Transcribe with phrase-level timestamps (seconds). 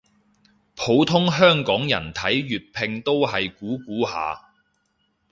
[0.75, 4.45] 普通香港人睇粵拼都係估估下